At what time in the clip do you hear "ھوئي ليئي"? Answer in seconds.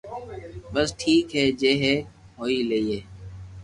2.37-2.97